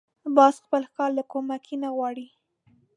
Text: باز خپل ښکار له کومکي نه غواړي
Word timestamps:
باز 0.35 0.55
خپل 0.65 0.81
ښکار 0.89 1.11
له 1.17 1.23
کومکي 1.31 1.75
نه 1.83 1.89
غواړي 1.95 2.27